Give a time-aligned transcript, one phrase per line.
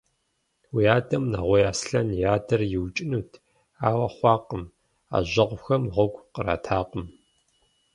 [0.73, 3.31] Уи адэм Нэгъуей Аслъэн и адэр иукӀынут,
[3.87, 4.63] ауэ хъуакъым,
[5.09, 7.07] Ӏэжьэгъухэм гъуэгу къратакъым.